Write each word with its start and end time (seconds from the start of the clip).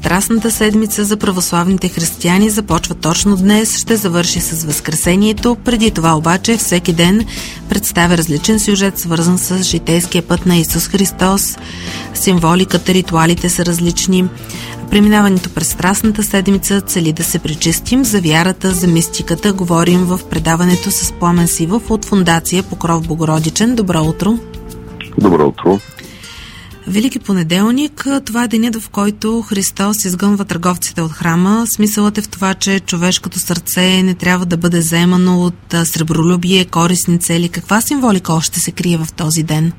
Страстната 0.00 0.50
седмица 0.50 1.04
за 1.04 1.16
православните 1.16 1.88
християни 1.88 2.50
започва 2.50 2.94
точно 2.94 3.36
днес, 3.36 3.78
ще 3.78 3.96
завърши 3.96 4.40
с 4.40 4.64
Възкресението. 4.64 5.56
Преди 5.64 5.90
това 5.90 6.16
обаче 6.16 6.56
всеки 6.56 6.92
ден 6.92 7.26
представя 7.68 8.18
различен 8.18 8.60
сюжет, 8.60 8.98
свързан 8.98 9.38
с 9.38 9.62
житейския 9.62 10.22
път 10.22 10.46
на 10.46 10.56
Исус 10.56 10.88
Христос. 10.88 11.56
Символиката, 12.14 12.94
ритуалите 12.94 13.48
са 13.48 13.64
различни. 13.66 14.28
Преминаването 14.90 15.50
през 15.50 15.68
Страстната 15.68 16.22
седмица 16.22 16.80
цели 16.80 17.12
да 17.12 17.24
се 17.24 17.38
причистим 17.38 18.04
за 18.04 18.20
вярата, 18.20 18.70
за 18.70 18.86
мистиката. 18.86 19.52
Говорим 19.52 20.04
в 20.04 20.20
предаването 20.30 20.90
с 20.90 21.12
Пламен 21.12 21.48
Сивов 21.48 21.90
от 21.90 22.04
Фундация 22.04 22.62
Покров 22.62 23.06
Богородичен. 23.06 23.74
Добро 23.74 24.02
утро! 24.02 24.38
Добро 25.18 25.46
утро! 25.48 25.80
Велики 26.88 27.18
понеделник, 27.18 28.06
това 28.26 28.44
е 28.44 28.48
денят, 28.48 28.76
в 28.76 28.90
който 28.90 29.42
Христос 29.42 30.04
изгънва 30.04 30.44
търговците 30.44 31.02
от 31.02 31.12
храма. 31.12 31.64
Смисълът 31.76 32.18
е 32.18 32.22
в 32.22 32.28
това, 32.28 32.54
че 32.54 32.80
човешкото 32.80 33.38
сърце 33.38 34.02
не 34.02 34.14
трябва 34.14 34.46
да 34.46 34.56
бъде 34.56 34.80
заемано 34.80 35.42
от 35.44 35.72
сребролюбие, 35.84 36.64
корисни 36.64 37.18
цели. 37.18 37.48
Каква 37.48 37.80
символика 37.80 38.32
още 38.32 38.60
се 38.60 38.72
крие 38.72 38.98
в 38.98 39.12
този 39.16 39.42
ден? 39.42 39.72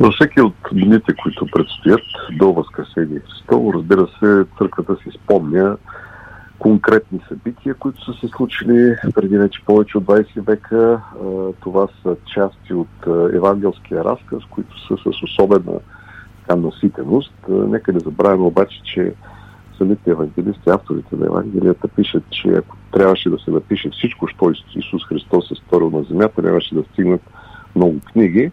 Във 0.00 0.14
всеки 0.14 0.40
от 0.40 0.54
дните, 0.72 1.12
които 1.22 1.46
предстоят 1.52 2.00
до 2.38 2.52
Възкресение 2.52 3.20
Христово, 3.20 3.72
разбира 3.74 4.06
се, 4.20 4.44
църквата 4.58 4.96
си 4.96 5.18
спомня 5.24 5.76
конкретни 6.62 7.20
събития, 7.28 7.74
които 7.74 8.04
са 8.04 8.20
се 8.20 8.28
случили 8.28 8.96
преди 9.14 9.38
вече 9.38 9.64
повече 9.66 9.98
от 9.98 10.04
20 10.04 10.46
века. 10.46 11.00
Това 11.60 11.88
са 12.02 12.16
части 12.34 12.74
от 12.74 13.06
евангелския 13.34 14.04
разказ, 14.04 14.42
които 14.50 14.86
са 14.86 14.96
с 14.96 15.22
особена 15.22 15.80
така, 16.40 16.56
наситеност. 16.56 17.34
Нека 17.48 17.92
не 17.92 17.98
забравяме 17.98 18.44
обаче, 18.44 18.82
че 18.84 19.14
самите 19.78 20.10
евангелисти, 20.10 20.70
авторите 20.70 21.16
на 21.16 21.26
Евангелията 21.26 21.88
пишат, 21.88 22.22
че 22.30 22.48
ако 22.48 22.76
трябваше 22.92 23.30
да 23.30 23.38
се 23.38 23.50
напише 23.50 23.90
всичко, 23.90 24.26
що 24.26 24.52
Исус 24.76 25.06
Христос 25.08 25.50
е 25.50 25.54
сторил 25.54 25.90
на 25.90 26.02
земята, 26.02 26.42
трябваше 26.42 26.74
да 26.74 26.82
стигнат 26.92 27.22
много 27.76 28.00
книги. 28.12 28.52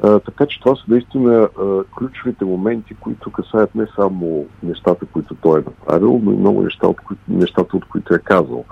Така 0.00 0.46
че 0.46 0.60
това 0.60 0.76
са 0.76 0.82
наистина 0.88 1.48
а, 1.58 1.84
ключовите 1.96 2.44
моменти, 2.44 2.94
които 2.94 3.30
касаят 3.32 3.74
не 3.74 3.86
само 3.96 4.46
нещата, 4.62 5.06
които 5.06 5.34
той 5.34 5.60
е 5.60 5.64
направил, 5.64 6.20
но 6.22 6.32
и 6.32 6.36
много 6.36 6.62
неща, 6.62 6.86
от 6.86 7.00
кои, 7.00 7.16
нещата, 7.28 7.76
от 7.76 7.84
които 7.84 8.14
е 8.14 8.18
казал. 8.18 8.64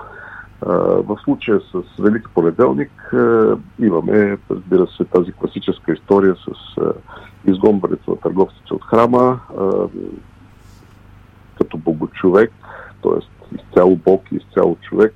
А, 0.65 0.73
в 0.77 1.17
случая 1.23 1.59
с 1.59 2.01
Велики 2.01 2.27
понеделник 2.35 3.13
а, 3.13 3.57
имаме, 3.79 4.37
разбира 4.51 4.87
се, 4.87 5.05
тази 5.05 5.31
класическа 5.31 5.93
история 5.93 6.35
с 6.35 6.77
а, 6.81 6.93
изгонването 7.45 8.11
на 8.11 8.17
търговците 8.17 8.73
от 8.73 8.83
храма, 8.83 9.39
а, 9.59 9.87
като 11.57 11.77
богочовек, 11.77 12.51
т.е. 13.03 13.55
изцяло 13.55 13.95
Бог 13.95 14.31
и 14.31 14.35
изцяло 14.35 14.77
човек, 14.81 15.13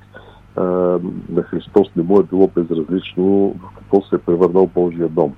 на 1.29 1.43
Христос 1.43 1.87
не 1.95 2.03
му 2.03 2.19
е 2.19 2.23
било 2.23 2.47
безразлично 2.47 3.55
в 3.59 3.75
какво 3.75 4.01
се 4.01 4.15
е 4.15 4.19
превърнал 4.19 4.69
Божия 4.75 5.09
дом. 5.09 5.33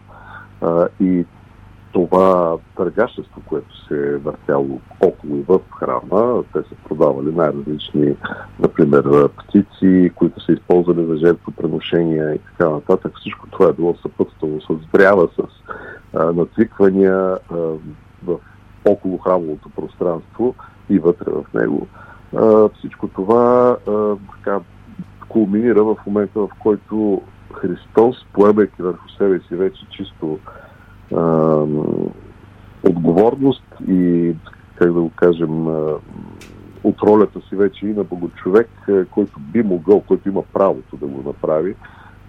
А, 0.65 0.87
и 0.99 1.25
това 1.95 2.57
търгашество, 2.77 3.41
което 3.45 3.87
се 3.87 4.13
е 4.13 4.17
въртяло 4.17 4.81
около 5.01 5.37
и 5.37 5.41
в 5.41 5.59
храма, 5.79 6.43
те 6.53 6.59
са 6.59 6.75
продавали 6.87 7.35
най-различни, 7.35 8.15
например, 8.59 9.29
птици, 9.29 10.11
които 10.15 10.39
са 10.39 10.51
използвали 10.51 11.05
за 11.05 11.17
жертвопреношения 11.17 12.35
и 12.35 12.39
така 12.39 12.69
нататък. 12.69 13.11
Всичко 13.19 13.47
това 13.51 13.69
е 13.69 13.73
било 13.73 13.95
съпътствано 13.95 14.61
с 14.61 14.73
брява, 14.93 15.27
с 15.27 15.43
а, 16.13 16.31
натвиквания 16.31 17.37
а, 17.51 17.55
в 18.25 18.37
около 18.85 19.17
храмовото 19.17 19.69
пространство 19.69 20.55
и 20.89 20.99
вътре 20.99 21.31
в 21.31 21.45
него. 21.53 21.87
А, 22.35 22.69
всичко 22.69 23.07
това 23.07 23.77
а, 23.87 24.15
така, 24.37 24.59
кулминира 25.29 25.83
в 25.83 25.95
момента, 26.07 26.39
в 26.39 26.49
който 26.59 27.21
Христос, 27.55 28.25
поемайки 28.33 28.81
върху 28.81 29.09
себе 29.09 29.39
си 29.39 29.55
вече 29.55 29.85
чисто 29.89 30.39
а, 31.15 31.63
отговорност 32.83 33.63
и, 33.87 34.33
как 34.75 34.93
да 34.93 35.01
го 35.01 35.11
кажем, 35.15 35.67
а, 35.67 35.93
от 36.83 37.01
ролята 37.01 37.41
си 37.49 37.55
вече 37.55 37.87
и 37.87 37.93
на 37.93 38.03
богочовек, 38.03 38.69
който 39.11 39.39
би 39.39 39.63
могъл, 39.63 40.01
който 40.01 40.29
има 40.29 40.43
правото 40.53 40.97
да 40.97 41.05
го 41.05 41.23
направи, 41.27 41.75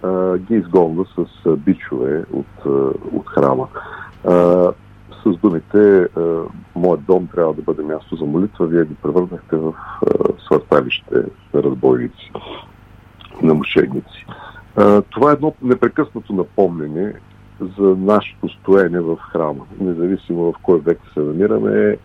а, 0.03 0.37
ги 0.37 0.55
изгонва 0.55 1.05
с 1.05 1.49
бичове 1.57 2.23
от, 2.33 2.65
от 3.11 3.27
храма. 3.27 3.67
А, 4.25 4.71
с 5.23 5.37
думите 5.37 6.07
Моят 6.75 7.03
дом 7.05 7.27
трябва 7.27 7.53
да 7.53 7.61
бъде 7.61 7.83
място 7.83 8.15
за 8.15 8.25
молитва, 8.25 8.67
вие 8.67 8.85
ги 8.85 8.95
превърнахте 8.95 9.55
в 9.55 9.73
свърталище 10.45 11.15
на 11.53 11.63
разбойници, 11.63 12.31
на 13.41 13.53
мошенници. 13.53 14.25
Това 15.09 15.31
е 15.31 15.33
едно 15.33 15.53
непрекъснато 15.61 16.33
напомнене 16.33 17.13
за 17.79 17.95
нашето 17.99 18.49
стоене 18.49 18.99
в 18.99 19.17
храма, 19.17 19.65
независимо 19.79 20.43
в 20.43 20.53
кой 20.63 20.79
век 20.79 20.99
се 21.13 21.19
намираме, 21.19 21.97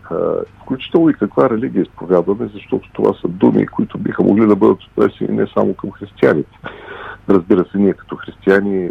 включително 0.61 1.09
и 1.09 1.13
каква 1.13 1.49
религия 1.49 1.81
изповядваме, 1.81 2.49
защото 2.53 2.89
това 2.93 3.13
са 3.21 3.27
думи, 3.27 3.67
които 3.67 3.97
биха 3.97 4.23
могли 4.23 4.47
да 4.47 4.55
бъдат 4.55 4.77
отнесени 4.83 5.37
не 5.37 5.47
само 5.47 5.73
към 5.73 5.91
християните. 5.91 6.57
Разбира 7.29 7.65
се, 7.65 7.77
ние 7.77 7.93
като 7.93 8.15
християни 8.15 8.89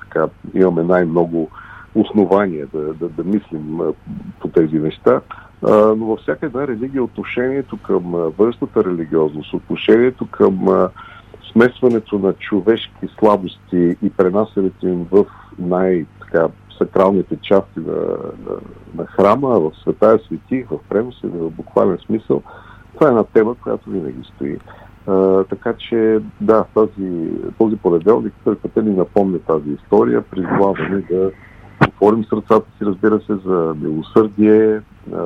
така, 0.00 0.26
имаме 0.54 0.82
най-много 0.82 1.50
основания 1.94 2.66
да, 2.74 2.94
да, 2.94 3.08
да 3.08 3.24
мислим 3.24 3.80
по 4.40 4.48
тези 4.48 4.78
неща, 4.78 5.20
но 5.96 6.06
във 6.06 6.20
всяка 6.20 6.46
една 6.46 6.66
религия 6.66 7.04
отношението 7.04 7.76
към 7.76 8.02
външната 8.38 8.84
религиозност, 8.84 9.54
отношението 9.54 10.26
към 10.26 10.88
смесването 11.52 12.18
на 12.18 12.32
човешки 12.32 13.08
слабости 13.18 13.96
и 14.02 14.10
пренасенето 14.16 14.86
им 14.86 15.06
в 15.10 15.24
най-сакралните 15.58 17.36
части 17.42 17.80
на, 17.80 17.92
на, 18.46 18.56
на 18.94 19.06
храма, 19.06 19.60
в 19.60 19.72
света 19.82 20.18
свети, 20.26 20.66
в 20.70 20.78
преносен 20.88 21.30
в 21.30 21.50
буквален 21.50 21.98
смисъл, 22.06 22.42
това 22.94 23.06
е 23.06 23.10
една 23.10 23.24
тема, 23.24 23.54
която 23.54 23.90
винаги 23.90 24.30
стои. 24.34 24.58
А, 25.06 25.44
така 25.44 25.72
че, 25.72 26.20
да, 26.40 26.64
тази, 26.74 27.30
този 27.58 27.76
понеделник 27.76 28.32
църквата 28.44 28.82
ни 28.82 28.96
напомня 28.96 29.38
тази 29.38 29.70
история, 29.70 30.22
призваваме 30.22 31.04
да 31.10 31.30
отворим 31.88 32.24
сърцата 32.24 32.66
си, 32.78 32.84
разбира 32.84 33.20
се, 33.20 33.34
за 33.46 33.74
милосърдие, 33.80 34.80
а, 35.12 35.18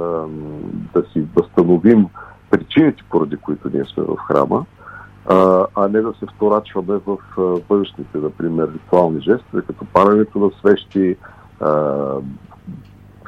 да 0.94 1.03
си 1.12 1.25
възстановим 1.37 2.06
причините, 2.50 3.03
поради 3.10 3.37
които 3.37 3.70
ние 3.75 3.84
сме 3.84 4.03
в 4.03 4.16
храма, 4.16 4.64
а, 5.28 5.66
а 5.75 5.88
не 5.88 6.00
да 6.00 6.12
се 6.19 6.26
вторачваме 6.37 7.00
в 7.06 7.19
външните, 7.70 8.19
например, 8.19 8.69
ритуални 8.75 9.20
жестове, 9.20 9.62
като 9.62 9.84
парането 9.84 10.38
на 10.38 10.50
свещи, 10.60 11.16
а, 11.60 12.04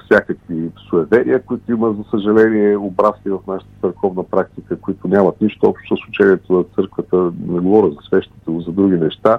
всякакви 0.05 0.71
суеверия, 0.91 1.43
които 1.43 1.73
има, 1.73 1.93
за 1.93 2.05
съжаление, 2.11 2.77
образки 2.77 3.31
в 3.31 3.39
нашата 3.47 3.71
църковна 3.81 4.25
практика, 4.25 4.81
които 4.81 5.09
нямат 5.09 5.41
нищо 5.41 5.67
общо 5.67 5.97
с 5.97 6.09
учението 6.09 6.53
на 6.53 6.65
църквата, 6.65 7.17
не 7.49 7.61
говоря 7.61 7.91
за 7.91 7.99
свещите, 8.09 8.51
за 8.67 8.73
други 8.73 8.97
неща. 8.97 9.39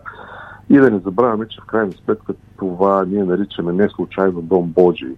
И 0.69 0.77
да 0.77 0.91
не 0.91 0.99
забравяме, 0.99 1.47
че 1.47 1.61
в 1.61 1.65
крайна 1.65 1.91
сметка 2.05 2.33
това 2.57 3.05
ние 3.07 3.23
наричаме 3.23 3.73
не 3.73 3.89
случайно 3.89 4.41
Дом 4.41 4.65
Божий. 4.65 5.15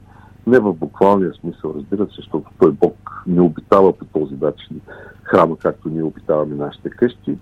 Не 0.48 0.60
в 0.60 0.74
буквалния 0.74 1.34
смисъл, 1.34 1.74
разбира 1.76 2.06
се, 2.06 2.16
защото 2.16 2.52
той 2.60 2.72
Бог 2.72 3.24
не 3.28 3.42
обитава 3.42 3.94
по 3.94 4.06
този 4.06 4.36
начин 4.42 4.82
храма, 5.24 5.58
както 5.58 5.90
ние 5.90 6.04
обитаваме 6.04 6.56
нашите 6.56 6.90
къщи. 6.90 7.38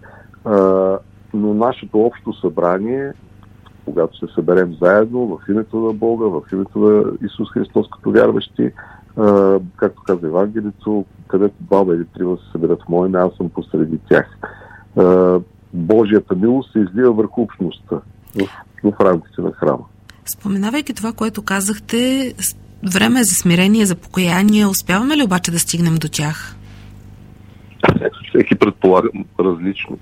А, 0.46 0.98
но 1.34 1.54
нашето 1.54 2.00
общо 2.00 2.34
събрание, 2.34 3.14
когато 3.86 4.18
се 4.18 4.34
съберем 4.36 4.76
заедно 4.82 5.28
в 5.28 5.50
името 5.50 5.78
на 5.78 5.94
Бога, 5.94 6.26
в 6.26 6.42
името 6.54 6.80
на 6.80 7.12
Исус 7.26 7.52
Христос 7.54 7.88
като 7.90 8.12
вярващи, 8.12 8.72
а, 9.18 9.60
както 9.78 10.04
каза 10.04 10.28
Евангелието, 10.28 11.06
където 11.28 11.56
баба 11.62 11.96
или 11.96 12.06
трима 12.06 12.38
се 12.38 12.52
съберат 12.52 12.80
в 12.86 12.90
мое 12.90 13.10
аз 13.14 13.34
съм 13.38 13.50
посреди 13.50 14.00
тях. 14.10 14.38
А, 14.98 15.40
Божията 15.74 16.36
милост 16.36 16.72
се 16.72 16.80
излива 16.80 17.14
върху 17.14 17.42
общността 17.42 18.02
в, 18.84 18.92
в 18.92 19.00
рамките 19.02 19.42
на 19.42 19.52
храма. 19.52 19.86
Споменавайки 20.26 20.94
това, 20.94 21.14
което 21.14 21.42
казахте, 21.42 22.34
време 22.84 23.20
е 23.20 23.24
за 23.24 23.36
смирение, 23.36 23.86
за 23.86 23.96
покаяние. 23.96 24.66
Успяваме 24.66 25.18
ли 25.18 25.24
обаче 25.24 25.52
да 25.52 25.60
стигнем 25.60 25.96
до 25.96 26.10
тях? 26.10 26.56
Всеки 28.30 28.56
предполага 28.56 29.10
различно. 29.40 29.98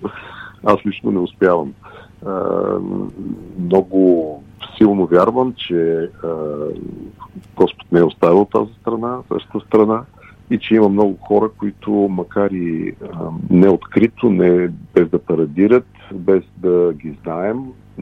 Аз 0.63 0.77
лично 0.85 1.11
не 1.11 1.19
успявам. 1.19 1.73
Много 3.59 4.43
силно 4.77 5.05
вярвам, 5.05 5.53
че 5.57 6.09
Господ 7.55 7.91
не 7.91 7.99
е 7.99 8.03
оставил 8.03 8.45
тази 8.45 8.71
страна, 8.81 9.17
същата 9.31 9.65
страна 9.67 10.01
и 10.49 10.59
че 10.59 10.75
има 10.75 10.89
много 10.89 11.17
хора, 11.21 11.49
които 11.57 11.91
макар 11.91 12.51
и 12.51 12.95
а, 13.13 13.17
неоткрито, 13.49 14.29
не 14.29 14.69
без 14.93 15.09
да 15.09 15.19
парадират, 15.19 15.87
без 16.13 16.43
да 16.57 16.93
ги 16.93 17.17
знаем, 17.23 17.57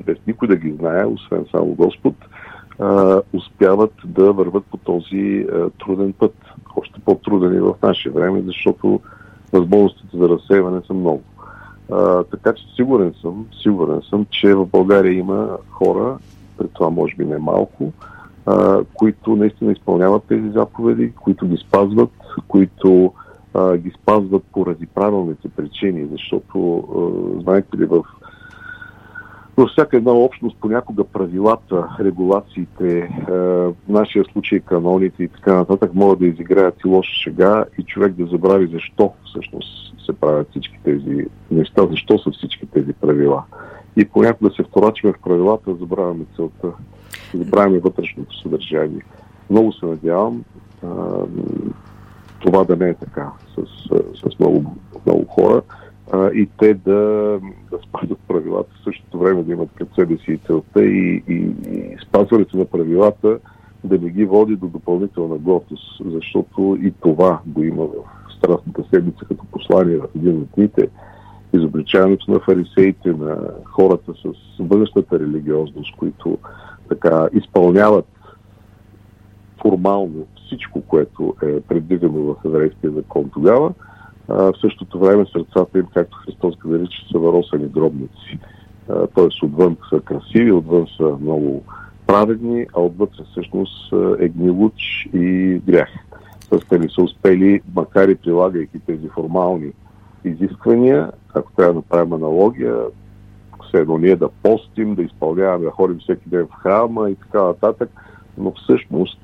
без 0.05 0.17
никой 0.27 0.47
да 0.47 0.55
ги 0.55 0.71
знае, 0.79 1.05
освен 1.05 1.45
само 1.51 1.65
Господ, 1.65 2.15
а, 2.79 3.21
успяват 3.33 3.93
да 4.05 4.33
върват 4.33 4.65
по 4.65 4.77
този 4.77 5.45
а, 5.53 5.69
труден 5.69 6.13
път. 6.13 6.35
Още 6.75 6.99
по-труден 7.05 7.55
и 7.55 7.59
в 7.59 7.73
наше 7.83 8.09
време, 8.09 8.41
защото 8.45 8.99
възможностите 9.53 10.17
за 10.17 10.29
разсейване 10.29 10.81
са 10.87 10.93
много. 10.93 11.21
А, 11.91 12.23
така 12.23 12.53
че 12.53 12.63
сигурен 12.75 13.13
съм, 13.21 13.45
сигурен 13.61 14.01
съм, 14.09 14.25
че 14.29 14.53
в 14.53 14.65
България 14.65 15.13
има 15.13 15.57
хора, 15.69 16.17
пред 16.57 16.71
това 16.73 16.89
може 16.89 17.15
би 17.15 17.25
не 17.25 17.37
малко, 17.37 17.91
а, 18.45 18.83
които 18.93 19.35
наистина 19.35 19.71
изпълняват 19.71 20.23
тези 20.23 20.49
заповеди, 20.49 21.13
които 21.21 21.47
ги 21.47 21.57
спазват, 21.57 22.11
които 22.47 23.13
а, 23.53 23.77
ги 23.77 23.91
спазват 24.01 24.43
поради 24.51 24.85
правилните 24.85 25.49
причини, 25.49 26.07
защото, 26.11 26.77
а, 26.77 27.41
знаете 27.41 27.77
ли, 27.77 27.85
в 27.85 28.03
във 29.57 29.69
всяка 29.69 29.97
една 29.97 30.11
общност 30.11 30.57
понякога 30.59 31.03
правилата, 31.03 31.87
регулациите, 31.99 33.09
в 33.27 33.73
нашия 33.87 34.25
случай 34.33 34.59
каноните 34.59 35.23
и 35.23 35.27
така 35.27 35.53
нататък 35.53 35.93
могат 35.93 36.19
да 36.19 36.27
изиграят 36.27 36.75
и 36.85 36.87
лоша 36.87 37.13
шега 37.23 37.65
и 37.79 37.83
човек 37.83 38.13
да 38.13 38.25
забрави 38.25 38.67
защо 38.67 39.13
всъщност 39.25 40.05
се 40.05 40.13
правят 40.13 40.49
всички 40.49 40.79
тези 40.83 41.25
неща, 41.51 41.87
защо 41.91 42.19
са 42.19 42.31
всички 42.31 42.65
тези 42.65 42.93
правила. 42.93 43.43
И 43.95 44.05
понякога 44.05 44.51
се 44.51 44.63
вторачваме 44.63 45.13
в 45.13 45.21
правилата, 45.21 45.75
забравяме 45.75 46.25
целта, 46.35 46.71
забравяме 47.33 47.79
вътрешното 47.79 48.41
съдържание. 48.41 49.01
Много 49.49 49.73
се 49.73 49.85
надявам 49.85 50.43
това 52.39 52.63
да 52.63 52.75
не 52.75 52.89
е 52.89 52.93
така 52.93 53.31
с, 53.55 53.63
с 54.15 54.39
много, 54.39 54.75
много 55.05 55.25
хора 55.25 55.61
а, 56.11 56.31
и 56.33 56.49
те 56.59 56.73
да, 56.73 56.93
да 57.71 57.79
спазват 57.87 58.19
правилата, 58.27 58.69
в 58.81 58.83
същото 58.83 59.19
време 59.19 59.43
да 59.43 59.51
имат 59.51 59.69
пред 59.75 59.87
себе 59.95 60.17
си 60.17 60.31
и 60.31 60.37
целта 60.37 60.85
и, 60.85 61.23
и, 61.27 61.33
и 61.71 61.97
спазването 62.07 62.57
на 62.57 62.65
правилата 62.65 63.39
да 63.83 63.99
не 63.99 64.09
ги 64.09 64.25
води 64.25 64.55
до 64.55 64.67
допълнителна 64.67 65.37
гордост, 65.37 66.01
защото 66.05 66.77
и 66.81 66.93
това 67.01 67.39
го 67.45 67.63
има 67.63 67.83
в 67.83 67.93
Страстната 68.37 68.83
седмица 68.93 69.25
като 69.25 69.45
послание 69.51 69.97
в 69.97 70.07
един 70.15 70.37
от 70.37 70.47
дните. 70.55 70.89
Изобличаването 71.53 72.31
на 72.31 72.39
фарисеите, 72.39 73.09
на 73.09 73.37
хората 73.65 74.13
с 74.13 74.63
бъдещата 74.63 75.19
религиозност, 75.19 75.95
които 75.97 76.37
така 76.89 77.27
изпълняват 77.33 78.05
формално 79.61 80.25
всичко, 80.45 80.81
което 80.81 81.35
е 81.43 81.61
предвидено 81.61 82.21
в 82.21 82.35
еврейския 82.45 82.91
закон 82.91 83.29
тогава, 83.33 83.73
а, 84.29 84.33
в 84.33 84.53
същото 84.61 84.99
време 84.99 85.25
сърцата 85.31 85.79
им, 85.79 85.85
както 85.93 86.17
Христос 86.17 86.55
ги 86.55 86.69
нарича, 86.69 86.97
са 87.11 87.19
варосани 87.19 87.67
гробници. 87.67 88.39
Тоест 89.15 89.43
отвън 89.43 89.77
са 89.89 89.99
красиви, 89.99 90.51
отвън 90.51 90.87
са 90.97 91.17
много 91.21 91.63
праведни, 92.07 92.65
а 92.73 92.81
отвътре 92.81 93.23
всъщност 93.31 93.93
е 94.19 94.29
гнилуч 94.29 95.09
и 95.13 95.61
грях. 95.67 95.89
Тоест 96.49 96.65
те 96.69 96.79
не 96.79 96.89
са 96.89 97.01
успели, 97.01 97.61
макар 97.75 98.07
и 98.07 98.15
прилагайки 98.15 98.79
тези 98.79 99.07
формални 99.07 99.71
изисквания, 100.25 101.11
ако 101.33 101.51
трябва 101.51 101.73
да 101.73 101.79
направим 101.79 102.13
аналогия, 102.13 102.75
все 103.67 103.77
едно 103.77 103.97
ние 103.97 104.15
да 104.15 104.29
постим, 104.43 104.95
да 104.95 105.01
изпълняваме, 105.01 105.65
да 105.65 105.71
ходим 105.71 105.99
всеки 105.99 106.29
ден 106.29 106.47
в 106.47 106.55
храма 106.55 107.09
и 107.09 107.15
така 107.15 107.43
нататък, 107.43 107.89
но 108.37 108.51
всъщност 108.51 109.19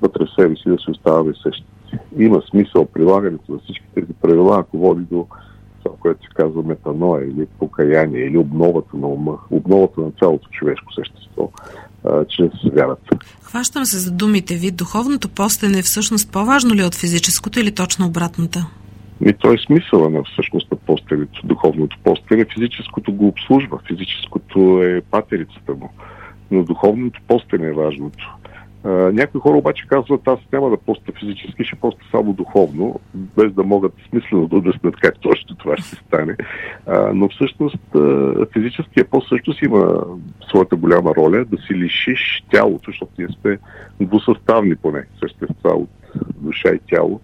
вътре 0.00 0.24
в 0.24 0.34
себе 0.40 0.56
си 0.56 0.68
да 0.68 0.78
се 0.78 0.90
оставаме 0.90 1.32
същи. 1.42 1.75
Има 2.18 2.42
смисъл 2.50 2.86
прилагането 2.86 3.52
на 3.52 3.58
всички 3.58 3.84
тези 3.94 4.12
правила, 4.22 4.60
ако 4.60 4.78
води 4.78 5.04
до 5.10 5.26
това, 5.84 5.96
което 6.00 6.22
се 6.22 6.34
казва 6.34 6.62
метаноя 6.62 7.24
или 7.24 7.46
покаяние 7.58 8.20
или 8.20 8.38
обновата 8.38 8.96
на 8.96 9.06
ума, 9.06 9.38
обновата 9.50 10.00
на 10.00 10.10
цялото 10.10 10.48
човешко 10.50 10.92
същество 10.92 11.50
а, 12.04 12.24
чрез 12.24 12.50
вярата. 12.72 13.18
Хващам 13.42 13.84
се 13.84 13.98
за 13.98 14.12
думите 14.12 14.54
ви. 14.54 14.70
Духовното 14.70 15.28
постене 15.28 15.78
е 15.78 15.82
всъщност 15.82 16.32
по-важно 16.32 16.74
ли 16.74 16.84
от 16.84 16.94
физическото 16.94 17.60
или 17.60 17.74
точно 17.74 18.06
обратната? 18.06 18.66
И 19.26 19.32
то 19.32 19.52
е 19.52 19.56
смисъла 19.66 20.10
на 20.10 20.22
всъщност 20.24 20.70
на 20.70 20.76
постелето, 20.76 21.46
духовното 21.46 21.96
постене. 22.04 22.46
Физическото 22.54 23.12
го 23.12 23.26
обслужва, 23.26 23.78
физическото 23.88 24.82
е 24.82 25.00
патерицата 25.00 25.74
му, 25.74 25.90
но 26.50 26.64
духовното 26.64 27.20
постене 27.28 27.66
е 27.66 27.72
важното. 27.72 28.35
Някои 29.12 29.40
хора 29.40 29.56
обаче 29.56 29.86
казват, 29.86 30.28
аз 30.28 30.38
няма 30.52 30.70
да 30.70 30.76
поста 30.76 31.12
физически, 31.12 31.64
ще 31.64 31.76
поста 31.76 32.00
само 32.10 32.32
духовно, 32.32 33.00
без 33.14 33.52
да 33.52 33.62
могат 33.62 33.92
смислено 34.10 34.48
да 34.48 34.56
обяснят 34.56 34.96
как 34.96 35.20
точно 35.20 35.56
това 35.56 35.76
ще 35.76 35.96
стане. 35.96 36.36
Но 37.14 37.28
всъщност 37.28 37.78
физическия 38.52 39.04
пост 39.04 39.28
също 39.28 39.52
си 39.52 39.64
има 39.64 40.04
своята 40.48 40.76
голяма 40.76 41.14
роля 41.14 41.44
да 41.44 41.56
си 41.58 41.74
лишиш 41.74 42.44
тялото, 42.50 42.90
защото 42.90 43.12
ние 43.18 43.28
сме 43.40 43.58
двусъставни 44.00 44.76
поне 44.76 45.04
същества 45.20 45.70
от 45.70 45.90
душа 46.36 46.68
и 46.68 46.78
тяло, 46.78 47.20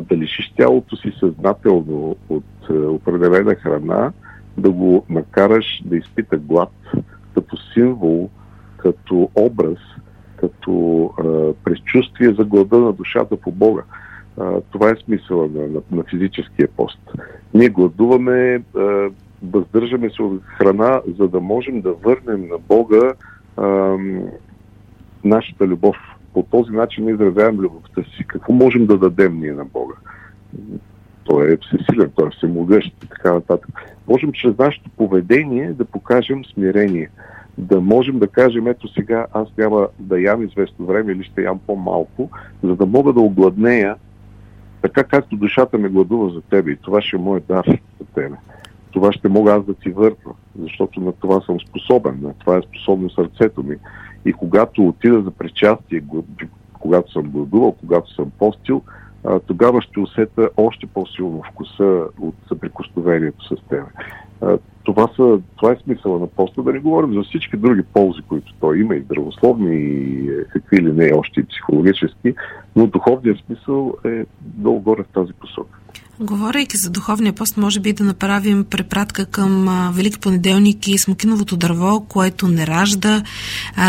да 0.00 0.16
лишиш 0.16 0.52
тялото 0.56 0.96
си 0.96 1.12
съзнателно 1.20 2.16
от 2.28 2.68
определена 2.70 3.54
храна, 3.54 4.12
да 4.58 4.70
го 4.70 5.04
накараш 5.08 5.82
да 5.84 5.96
изпита 5.96 6.36
глад 6.36 6.72
като 7.34 7.56
символ, 7.74 8.30
като 8.76 9.30
образ– 9.34 9.78
като 10.46 11.04
а, 11.18 11.22
предчувствие 11.64 12.32
за 12.32 12.44
глада 12.44 12.78
на 12.78 12.92
душата 12.92 13.36
по 13.36 13.52
Бога. 13.52 13.82
А, 14.40 14.60
това 14.72 14.90
е 14.90 15.02
смисъла 15.04 15.48
на, 15.54 15.66
на, 15.66 15.80
на 15.90 16.04
физическия 16.10 16.68
пост. 16.76 17.00
Ние 17.54 17.68
гладуваме, 17.68 18.62
а, 18.76 19.08
въздържаме 19.42 20.10
се 20.10 20.22
от 20.22 20.42
храна, 20.44 21.00
за 21.18 21.28
да 21.28 21.40
можем 21.40 21.80
да 21.80 21.92
върнем 21.92 22.48
на 22.48 22.58
Бога 22.58 23.12
а, 23.56 23.96
нашата 25.24 25.66
любов. 25.66 25.96
По 26.34 26.42
този 26.42 26.70
начин 26.70 27.04
ние 27.04 27.14
изразяваме 27.14 27.58
любовта 27.58 28.02
си. 28.02 28.24
Какво 28.26 28.52
можем 28.52 28.86
да 28.86 28.98
дадем 28.98 29.40
ние 29.40 29.52
на 29.52 29.64
Бога? 29.64 29.94
Той 31.24 31.52
е 31.52 31.56
всесилен, 31.56 32.10
той 32.16 32.26
е 32.28 32.30
всемогъщ 32.36 33.04
и 33.04 33.08
така 33.08 33.32
нататък. 33.32 33.70
Можем 34.08 34.32
чрез 34.32 34.58
нашето 34.58 34.90
поведение 34.90 35.72
да 35.72 35.84
покажем 35.84 36.44
смирение 36.44 37.10
да 37.58 37.80
можем 37.80 38.18
да 38.18 38.28
кажем, 38.28 38.66
ето 38.66 38.88
сега 38.88 39.26
аз 39.32 39.48
няма 39.58 39.88
да 39.98 40.20
ям 40.20 40.42
известно 40.42 40.86
време 40.86 41.12
или 41.12 41.24
ще 41.24 41.42
ям 41.42 41.60
по-малко, 41.66 42.30
за 42.62 42.76
да 42.76 42.86
мога 42.86 43.12
да 43.12 43.20
огладнея 43.20 43.96
така 44.82 45.04
както 45.04 45.36
душата 45.36 45.78
ме 45.78 45.88
гладува 45.88 46.30
за 46.30 46.40
тебе 46.40 46.70
и 46.70 46.76
това 46.76 47.02
ще 47.02 47.16
е 47.16 47.18
моят 47.18 47.44
дар 47.46 47.64
за 48.00 48.06
тебе. 48.14 48.36
Това 48.90 49.12
ще 49.12 49.28
мога 49.28 49.52
аз 49.52 49.64
да 49.64 49.74
ти 49.74 49.90
върна, 49.90 50.34
защото 50.58 51.00
на 51.00 51.12
това 51.12 51.40
съм 51.40 51.60
способен, 51.60 52.18
на 52.22 52.34
това 52.34 52.56
е 52.56 52.62
способно 52.62 53.10
сърцето 53.10 53.62
ми. 53.62 53.76
И 54.24 54.32
когато 54.32 54.88
отида 54.88 55.22
за 55.22 55.30
причастие, 55.30 56.04
когато 56.72 57.12
съм 57.12 57.22
гладувал, 57.22 57.72
когато 57.72 58.14
съм 58.14 58.30
постил, 58.38 58.82
тогава 59.46 59.82
ще 59.82 60.00
усета 60.00 60.50
още 60.56 60.86
по-силно 60.86 61.42
вкуса 61.42 62.04
от 62.20 62.34
съприкосновението 62.48 63.44
с 63.44 63.56
тебе 63.68 63.84
това, 64.86 65.08
са, 65.16 65.40
това 65.56 65.72
е 65.72 65.76
смисъла 65.84 66.18
на 66.18 66.26
поста, 66.26 66.62
да 66.62 66.72
не 66.72 66.78
говорим 66.78 67.14
за 67.14 67.22
всички 67.22 67.56
други 67.56 67.82
ползи, 67.82 68.22
които 68.28 68.54
той 68.60 68.78
има 68.78 68.96
и 68.96 69.00
здравословни, 69.00 69.76
и 69.76 70.30
какви 70.52 70.76
ли 70.76 70.92
не, 70.92 71.12
още 71.14 71.40
и 71.40 71.46
психологически, 71.46 72.34
но 72.76 72.86
духовният 72.86 73.38
смисъл 73.46 73.94
е 74.04 74.24
много 74.58 74.80
горе 74.80 75.02
в 75.02 75.14
тази 75.14 75.32
посока. 75.32 75.78
Говорейки 76.20 76.76
за 76.76 76.90
духовния 76.90 77.32
пост, 77.32 77.56
може 77.56 77.80
би 77.80 77.92
да 77.92 78.04
направим 78.04 78.64
препратка 78.64 79.26
към 79.26 79.68
Велики 79.94 80.18
понеделник 80.18 80.88
и 80.88 80.98
смокиновото 80.98 81.56
дърво, 81.56 82.00
което 82.00 82.48
не 82.48 82.66
ражда. 82.66 83.22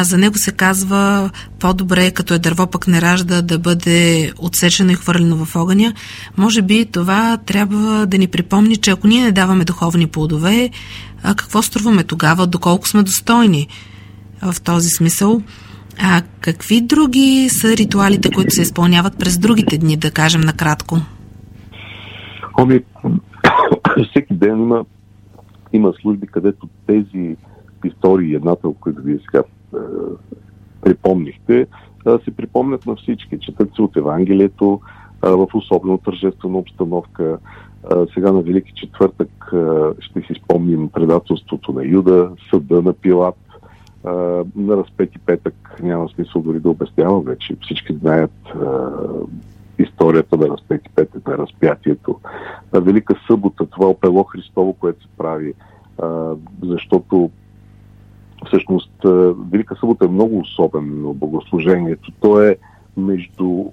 За 0.02 0.18
него 0.18 0.38
се 0.38 0.52
казва 0.52 1.30
по-добре, 1.60 2.12
като 2.12 2.34
е 2.34 2.40
дърво 2.40 2.68
пък 2.68 2.88
не 2.88 3.02
ражда, 3.02 3.42
да 3.42 3.60
бъде 3.60 4.32
отсечено 4.38 4.92
и 4.92 4.96
хвърлено 4.96 5.46
в 5.46 5.56
огъня. 5.56 5.94
Може 6.38 6.62
би 6.62 6.86
това 6.86 7.38
трябва 7.38 8.06
да 8.06 8.18
ни 8.18 8.28
припомни, 8.28 8.78
че 8.78 8.92
ако 8.92 9.08
ние 9.08 9.24
не 9.24 9.32
даваме 9.32 9.66
духовни 9.66 10.08
плодове, 10.08 10.70
какво 11.36 11.62
струваме 11.62 12.04
тогава, 12.04 12.48
доколко 12.48 12.88
сме 12.88 13.04
достойни 13.04 13.68
в 14.42 14.62
този 14.62 14.90
смисъл? 14.90 15.42
А 16.00 16.22
какви 16.42 16.82
други 16.82 17.50
са 17.52 17.78
ритуалите, 17.78 18.32
които 18.32 18.56
се 18.56 18.62
изпълняват 18.62 19.18
през 19.20 19.38
другите 19.38 19.78
дни, 19.78 19.98
да 19.98 20.12
кажем 20.12 20.42
накратко? 20.42 21.02
Ами, 22.58 22.84
всеки 24.10 24.34
ден 24.34 24.62
има, 24.62 24.86
има 25.74 25.94
служби, 26.02 26.28
където 26.28 26.70
тези 26.88 27.38
истории, 27.86 28.36
едната, 28.36 28.68
от 28.68 28.78
които 28.80 29.02
вие 29.02 29.20
сега 29.26 29.44
е, 29.74 29.78
припомнихте, 30.82 31.60
е, 31.62 31.68
се 32.24 32.36
припомнят 32.36 32.86
на 32.86 32.96
всички. 32.96 33.40
Четат 33.40 33.76
се 33.76 33.82
от 33.82 33.98
Евангелието 33.98 34.80
е, 35.26 35.30
в 35.30 35.48
особено 35.54 35.98
тържествена 35.98 36.58
обстановка. 36.58 37.38
Е, 37.92 37.96
сега 38.14 38.32
на 38.32 38.42
Велики 38.42 38.74
четвъртък 38.76 39.54
е, 39.54 39.58
ще 40.00 40.22
си 40.22 40.42
спомним 40.44 40.90
предателството 40.90 41.72
на 41.74 41.86
Юда, 41.86 42.32
съда 42.50 42.82
на 42.82 42.94
Пилат. 42.94 43.36
На 44.56 44.78
разпети 44.78 45.20
петък 45.20 45.80
няма 45.84 46.10
смисъл 46.10 46.42
дори 46.42 46.60
да 46.60 46.70
обяснявам 46.70 47.24
вече. 47.24 47.58
Всички 47.62 47.94
знаят 47.94 48.32
историята 49.80 50.38
на 50.38 50.48
разпети 50.48 50.90
петък, 50.96 51.28
на 51.28 51.38
разпятието. 51.38 52.20
На 52.74 52.82
Велика 52.82 53.16
събота 53.28 53.66
това 53.66 53.88
опело 53.88 54.24
Христово, 54.24 54.74
което 54.74 55.04
се 55.04 55.10
прави, 55.18 55.54
а, 56.02 56.36
защото 56.64 57.30
Всъщност, 58.46 58.92
Велика 59.52 59.76
събота 59.76 60.06
е 60.06 60.08
много 60.08 60.40
особено 60.40 61.14
богослужението. 61.14 62.12
То 62.20 62.42
е 62.42 62.58
между 62.98 63.66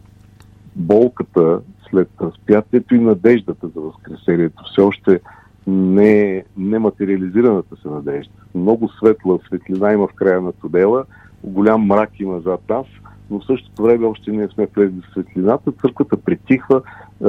болката 0.77 1.61
след 1.91 2.09
разпятието 2.21 2.95
и 2.95 3.01
надеждата 3.01 3.69
за 3.69 3.81
Възкресението. 3.81 4.63
Все 4.73 4.81
още 4.81 5.21
не, 5.67 6.45
не 6.57 6.79
материализираната 6.79 7.77
се 7.83 7.89
надежда. 7.89 8.33
Много 8.55 8.89
светла 8.89 9.39
светлина 9.47 9.93
има 9.93 10.09
в 10.09 10.15
края 10.15 10.41
на 10.41 10.53
тунела, 10.53 11.05
голям 11.45 11.83
мрак 11.83 12.21
има 12.21 12.41
зад 12.41 12.61
нас, 12.69 12.87
в 13.39 13.47
същото 13.47 13.83
време 13.83 14.07
още 14.07 14.31
не 14.31 14.49
сме 14.49 14.69
влезли 14.77 15.01
в 15.01 15.13
светлината. 15.13 15.73
Църквата 15.73 16.17
притихва. 16.17 16.83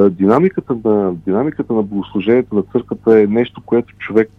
Динамиката 0.10 0.78
на, 0.86 1.16
динамиката 1.26 1.74
на 1.74 1.84
богослужението 1.84 2.56
на 2.56 2.64
църквата 2.64 3.20
е 3.20 3.28
нещо, 3.28 3.62
което 3.66 3.96
човек 3.98 4.30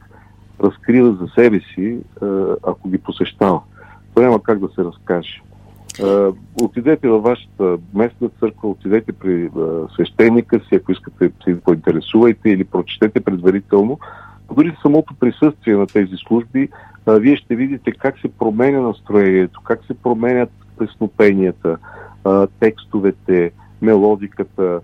разкрива 0.60 1.16
за 1.20 1.28
себе 1.34 1.60
си, 1.74 1.98
ако 2.66 2.88
ги 2.88 2.98
посещава. 2.98 3.60
Това 4.14 4.26
няма 4.26 4.42
как 4.42 4.58
да 4.58 4.68
се 4.68 4.84
разкаже. 4.84 5.42
Отидете 6.62 7.08
във 7.08 7.22
вашата 7.22 7.78
местна 7.94 8.28
църква, 8.40 8.70
отидете 8.70 9.12
при 9.12 9.50
свещеника 9.94 10.60
си, 10.60 10.74
ако 10.74 10.92
искате 10.92 11.30
се 11.44 11.60
поинтересувайте 11.60 12.50
или 12.50 12.64
прочетете 12.64 13.20
предварително. 13.20 13.98
Дори 14.54 14.76
самото 14.82 15.14
присъствие 15.14 15.76
на 15.76 15.86
тези 15.86 16.16
служби, 16.16 16.68
вие 17.08 17.36
ще 17.36 17.56
видите 17.56 17.92
как 17.92 18.18
се 18.18 18.28
променя 18.28 18.80
настроението, 18.80 19.60
как 19.64 19.84
се 19.84 19.94
променят 19.94 20.50
преснопенията, 20.78 21.76
текстовете, 22.60 23.50
мелодиката, 23.82 24.80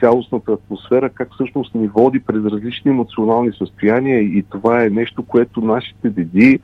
цялостната 0.00 0.52
атмосфера, 0.52 1.10
как 1.10 1.28
всъщност 1.34 1.74
ни 1.74 1.88
води 1.88 2.20
през 2.20 2.44
различни 2.44 2.90
емоционални 2.90 3.52
състояния 3.52 4.20
и 4.20 4.44
това 4.50 4.84
е 4.84 4.90
нещо, 4.90 5.22
което 5.22 5.60
нашите 5.60 6.10
деди, 6.10 6.60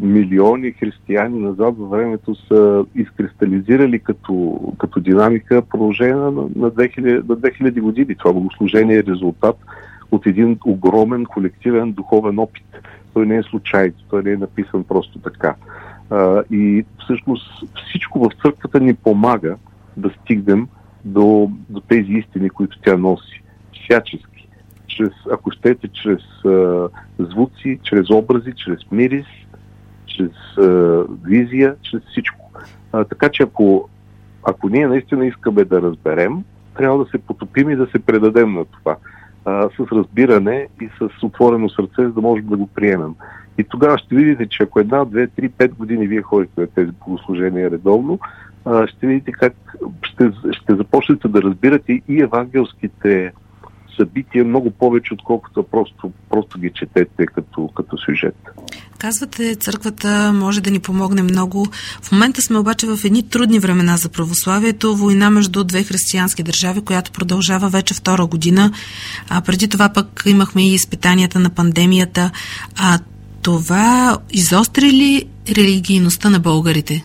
милиони 0.00 0.72
християни 0.72 1.38
назад 1.38 1.78
във 1.78 1.90
времето 1.90 2.34
са 2.34 2.84
изкристализирали 2.94 3.98
като, 3.98 4.60
като 4.78 5.00
динамика 5.00 5.62
продължение 5.62 6.14
на, 6.14 6.30
на, 6.30 6.70
2000, 6.70 7.28
на 7.28 7.36
2000 7.36 7.80
години. 7.80 8.14
Това 8.14 8.32
богослужение 8.32 8.96
е 8.96 9.02
резултат 9.02 9.56
от 10.10 10.26
един 10.26 10.58
огромен 10.64 11.24
колективен 11.26 11.92
духовен 11.92 12.38
опит. 12.38 12.66
Той 13.14 13.26
не 13.26 13.36
е 13.36 13.42
случайен, 13.42 13.92
той 14.10 14.22
не 14.22 14.30
е 14.30 14.36
написан 14.36 14.84
просто 14.84 15.18
така. 15.18 15.54
И 16.50 16.84
всъщност 17.04 17.64
всичко 17.88 18.18
в 18.18 18.42
църквата 18.42 18.80
ни 18.80 18.94
помага 18.94 19.56
да 19.96 20.10
стигнем 20.22 20.68
до, 21.04 21.50
до 21.68 21.80
тези 21.80 22.12
истини, 22.12 22.50
които 22.50 22.78
тя 22.84 22.96
носи. 22.96 23.42
Всячески. 23.84 24.48
Чрез, 24.86 25.12
ако 25.32 25.50
щете, 25.50 25.88
чрез 25.88 26.20
а, 26.44 26.88
звуци, 27.18 27.78
чрез 27.82 28.10
образи, 28.10 28.52
чрез 28.56 28.78
мирис, 28.92 29.26
чрез 30.06 30.58
а, 30.58 31.04
визия, 31.24 31.76
чрез 31.82 32.02
всичко. 32.10 32.50
А, 32.92 33.04
така 33.04 33.28
че 33.28 33.42
ако, 33.42 33.88
ако 34.44 34.68
ние 34.68 34.86
наистина 34.86 35.26
искаме 35.26 35.64
да 35.64 35.82
разберем, 35.82 36.44
трябва 36.76 37.04
да 37.04 37.10
се 37.10 37.18
потопим 37.18 37.70
и 37.70 37.76
да 37.76 37.86
се 37.86 37.98
предадем 37.98 38.54
на 38.54 38.64
това. 38.64 38.96
А, 39.44 39.68
с 39.68 39.92
разбиране 39.92 40.68
и 40.80 40.88
с 40.98 41.22
отворено 41.22 41.68
сърце, 41.68 42.02
за 42.02 42.12
да 42.12 42.20
можем 42.20 42.46
да 42.46 42.56
го 42.56 42.66
приемем. 42.66 43.14
И 43.58 43.64
тогава 43.64 43.98
ще 43.98 44.14
видите, 44.14 44.46
че 44.46 44.62
ако 44.62 44.80
една, 44.80 45.04
две, 45.04 45.26
три, 45.26 45.48
пет 45.48 45.74
години 45.74 46.08
вие 46.08 46.22
ходите 46.22 46.60
на 46.60 46.66
тези 46.66 46.90
богослужения 46.90 47.70
редовно, 47.70 48.18
ще 48.86 49.06
видите 49.06 49.32
как 49.32 49.54
ще, 50.02 50.30
ще 50.52 50.74
започнете 50.74 51.28
да 51.28 51.42
разбирате 51.42 52.02
и 52.08 52.22
евангелските 52.22 53.32
събития 53.96 54.44
много 54.44 54.70
повече, 54.70 55.14
отколкото 55.14 55.62
просто, 55.62 56.12
просто 56.30 56.60
ги 56.60 56.70
четете 56.74 57.26
като, 57.26 57.68
като 57.68 57.98
сюжет. 57.98 58.36
Казвате, 58.98 59.54
църквата 59.54 60.32
може 60.34 60.60
да 60.60 60.70
ни 60.70 60.80
помогне 60.80 61.22
много. 61.22 61.66
В 62.02 62.12
момента 62.12 62.42
сме 62.42 62.58
обаче 62.58 62.86
в 62.86 63.04
едни 63.04 63.28
трудни 63.28 63.58
времена 63.58 63.96
за 63.96 64.08
православието, 64.08 64.96
война 64.96 65.30
между 65.30 65.64
две 65.64 65.82
християнски 65.82 66.42
държави, 66.42 66.84
която 66.84 67.12
продължава 67.12 67.68
вече 67.68 67.94
втора 67.94 68.26
година. 68.26 68.72
А 69.30 69.40
преди 69.40 69.68
това 69.68 69.88
пък 69.88 70.22
имахме 70.26 70.62
и 70.62 70.74
изпитанията 70.74 71.38
на 71.38 71.50
пандемията. 71.50 72.30
А 72.76 72.98
това 73.42 74.16
изостри 74.30 74.86
ли 74.86 75.24
религийността 75.56 76.30
на 76.30 76.40
българите? 76.40 77.04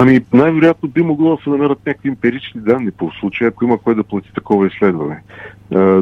Ами, 0.00 0.20
най-вероятно 0.32 0.88
би 0.88 1.02
могло 1.02 1.36
да 1.36 1.42
се 1.42 1.50
намерят 1.50 1.86
някакви 1.86 2.08
емпирични 2.08 2.60
данни 2.60 2.90
по 2.90 3.10
случая, 3.20 3.48
ако 3.48 3.64
има 3.64 3.78
кой 3.78 3.94
да 3.94 4.04
плати 4.04 4.30
такова 4.34 4.66
изследване. 4.66 5.22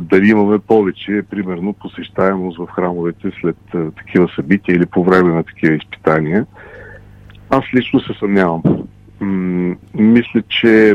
Дали 0.00 0.28
имаме 0.28 0.58
повече, 0.58 1.22
примерно, 1.30 1.72
посещаемост 1.72 2.58
в 2.58 2.66
храмовете 2.66 3.30
след 3.40 3.56
такива 3.96 4.28
събития 4.36 4.76
или 4.76 4.86
по 4.86 5.04
време 5.04 5.32
на 5.32 5.44
такива 5.44 5.74
изпитания. 5.74 6.46
Аз 7.50 7.64
лично 7.74 8.00
се 8.00 8.12
съмнявам. 8.18 8.62
М- 9.20 9.76
мисля, 9.94 10.42
че 10.48 10.94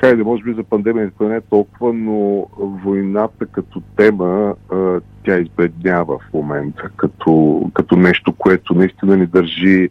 хайде, 0.00 0.22
може 0.22 0.42
би 0.42 0.54
за 0.54 0.64
пандемията 0.64 1.24
не 1.24 1.36
е 1.36 1.40
толкова, 1.40 1.92
но 1.92 2.46
войната 2.58 3.46
като 3.46 3.82
тема, 3.96 4.54
а, 4.72 5.00
тя 5.24 5.38
избеднява 5.38 6.18
в 6.18 6.32
момента, 6.34 6.90
като, 6.96 7.62
като 7.74 7.96
нещо, 7.96 8.32
което 8.32 8.74
наистина 8.74 9.16
ни 9.16 9.26
държи 9.26 9.88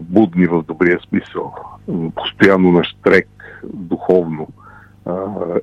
будни 0.00 0.46
в 0.46 0.62
добрия 0.62 0.98
смисъл, 1.08 1.54
постоянно 2.14 2.72
на 2.72 2.84
штрек, 2.84 3.28
духовно, 3.74 4.48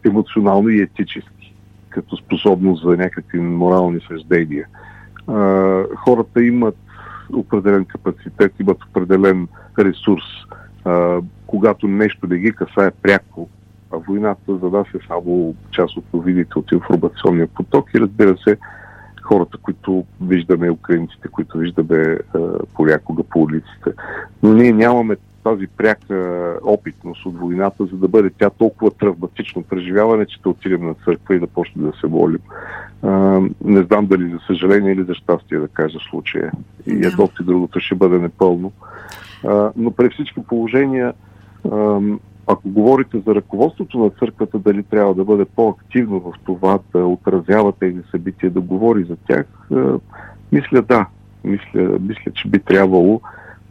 емоционално 0.05 0.69
и 0.69 0.81
етически, 0.81 1.55
като 1.89 2.17
способност 2.17 2.83
за 2.83 2.97
някакви 2.97 3.39
морални 3.39 3.99
съждения. 4.07 4.67
Хората 5.95 6.43
имат 6.43 6.77
определен 7.33 7.85
капацитет, 7.85 8.53
имат 8.59 8.83
определен 8.83 9.47
ресурс. 9.79 10.23
Когато 11.51 11.87
нещо 11.87 12.27
не 12.27 12.37
ги 12.37 12.51
касае 12.51 12.91
пряко, 12.91 13.49
а 13.93 13.97
войната 13.97 14.57
за 14.57 14.69
нас 14.69 14.87
е 14.95 15.07
само 15.07 15.55
част 15.71 15.97
от 15.97 16.05
новините 16.13 16.59
от 16.59 16.71
информационния 16.71 17.47
поток 17.47 17.89
и 17.93 17.99
разбира 17.99 18.37
се, 18.37 18.57
хората, 19.21 19.57
които 19.57 20.05
виждаме, 20.21 20.71
украинците, 20.71 21.27
които 21.27 21.57
виждаме 21.57 22.17
а, 22.35 22.39
понякога 22.73 23.23
по 23.23 23.39
улиците. 23.39 23.91
Но 24.43 24.53
ние 24.53 24.71
нямаме 24.71 25.15
тази 25.43 25.67
пряка 25.67 26.57
опитност 26.63 27.25
от 27.25 27.37
войната, 27.37 27.85
за 27.85 27.97
да 27.97 28.07
бъде 28.07 28.29
тя 28.37 28.49
толкова 28.49 28.91
травматично 28.91 29.63
преживяване, 29.63 30.25
че 30.25 30.41
да 30.41 30.49
отидем 30.49 30.85
на 30.85 30.93
църква 30.93 31.35
и 31.35 31.39
да 31.39 31.47
почнем 31.47 31.91
да 31.91 31.97
се 31.97 32.07
молим. 32.07 32.41
А, 33.03 33.09
не 33.65 33.83
знам 33.83 34.05
дали 34.05 34.31
за 34.31 34.39
съжаление 34.47 34.91
или 34.91 35.03
за 35.03 35.13
щастие 35.13 35.59
да 35.59 35.67
кажа 35.67 35.97
случая. 36.09 36.51
И 36.87 37.05
едното 37.05 37.41
и 37.41 37.45
другото 37.45 37.79
ще 37.79 37.95
бъде 37.95 38.19
непълно. 38.19 38.71
А, 39.47 39.71
но 39.75 39.91
при 39.91 40.09
всички 40.09 40.43
положения 40.43 41.13
ако 42.47 42.69
говорите 42.69 43.19
за 43.27 43.35
ръководството 43.35 43.99
на 43.99 44.09
църквата, 44.09 44.59
дали 44.59 44.83
трябва 44.83 45.13
да 45.13 45.25
бъде 45.25 45.45
по-активно 45.45 46.19
в 46.19 46.33
това 46.45 46.79
да 46.93 47.05
отразява 47.05 47.71
тези 47.71 47.99
събития, 48.11 48.51
да 48.51 48.61
говори 48.61 49.03
за 49.03 49.15
тях, 49.27 49.45
мисля 50.51 50.81
да. 50.81 51.05
Мисля, 51.43 51.99
мисля 51.99 52.31
че 52.33 52.47
би 52.47 52.59
трябвало 52.59 53.21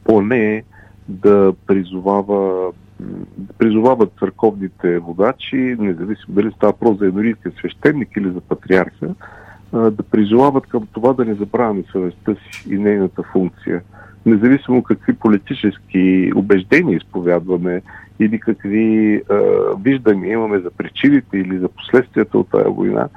поне 0.04 0.62
да 1.08 1.52
призовава 1.66 2.72
да 3.38 3.52
призовават 3.58 4.12
църковните 4.18 4.98
водачи, 4.98 5.76
независимо 5.78 6.34
дали 6.34 6.52
става 6.56 6.72
про 6.72 6.94
за 6.94 7.06
енорийския 7.06 7.52
свещеник 7.52 8.08
или 8.16 8.30
за 8.30 8.40
патриарха, 8.40 9.14
да 9.72 10.02
призовават 10.10 10.66
към 10.66 10.86
това 10.92 11.12
да 11.12 11.24
не 11.24 11.34
забравяме 11.34 11.82
съвестта 11.92 12.34
си 12.34 12.74
и 12.74 12.78
нейната 12.78 13.22
функция. 13.22 13.82
Независимо 14.26 14.82
какви 14.82 15.12
политически 15.12 16.32
убеждения 16.36 16.96
изповядваме 16.96 17.82
или 18.20 18.40
какви 18.40 19.22
а, 19.30 19.36
виждания 19.78 20.32
имаме 20.32 20.58
за 20.58 20.70
причините 20.70 21.38
или 21.38 21.58
за 21.58 21.68
последствията 21.68 22.38
от 22.38 22.50
тази 22.50 22.68
война, 22.68 23.08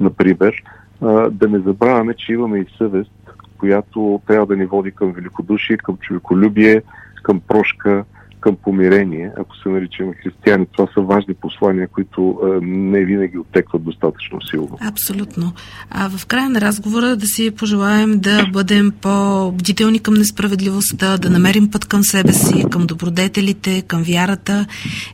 например, 0.00 0.62
а, 1.00 1.30
да 1.30 1.48
не 1.48 1.58
забравяме, 1.58 2.14
че 2.14 2.32
имаме 2.32 2.58
и 2.58 2.66
съвест, 2.78 3.12
която 3.58 4.20
трябва 4.26 4.46
да 4.46 4.56
ни 4.56 4.66
води 4.66 4.90
към 4.90 5.12
великодушие, 5.12 5.76
към 5.76 5.96
човеколюбие, 5.96 6.82
към 7.22 7.40
прошка, 7.48 8.04
към 8.44 8.56
помирение, 8.56 9.30
ако 9.38 9.56
се 9.56 9.68
наричаме 9.68 10.12
християни. 10.22 10.66
Това 10.72 10.88
са 10.94 11.00
важни 11.00 11.34
послания, 11.34 11.88
които 11.88 12.38
а, 12.44 12.46
не 12.62 13.04
винаги 13.04 13.38
оттекват 13.38 13.84
достатъчно 13.84 14.38
силно. 14.50 14.78
Абсолютно. 14.80 15.52
А 15.90 16.08
в 16.08 16.26
края 16.26 16.50
на 16.50 16.60
разговора 16.60 17.16
да 17.16 17.26
си 17.26 17.50
пожелаем 17.50 18.18
да 18.18 18.46
бъдем 18.52 18.92
по-бдителни 19.00 19.98
към 19.98 20.14
несправедливостта, 20.14 21.18
да 21.18 21.30
намерим 21.30 21.70
път 21.70 21.84
към 21.84 22.04
себе 22.04 22.32
си, 22.32 22.64
към 22.70 22.86
добродетелите, 22.86 23.82
към 23.82 24.02
вярата 24.02 24.66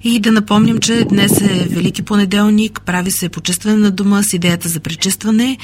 и 0.04 0.20
да 0.20 0.32
напомним, 0.32 0.78
че 0.78 1.04
днес 1.04 1.40
е 1.40 1.68
Велики 1.74 2.02
понеделник, 2.02 2.80
прави 2.86 3.10
се 3.10 3.28
почистване 3.28 3.76
на 3.76 3.90
дома 3.90 4.22
с 4.22 4.32
идеята 4.32 4.68
за 4.68 4.80
пречистване. 4.80 5.58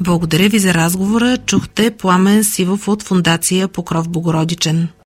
Благодаря 0.00 0.48
ви 0.48 0.58
за 0.58 0.74
разговора. 0.74 1.38
Чухте 1.46 1.90
Пламен 1.90 2.44
Сивов 2.44 2.88
от 2.88 3.02
фундация 3.02 3.68
Покров 3.68 4.08
Богородичен. 4.08 4.88